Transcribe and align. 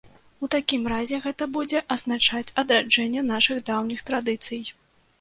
У 0.45 0.47
такім 0.53 0.87
разе, 0.93 1.19
гэта 1.25 1.47
будзе 1.59 1.83
азначаць 1.97 2.53
адраджэнне 2.65 3.27
нашых 3.31 3.65
даўніх 3.73 3.99
традыцый. 4.13 4.61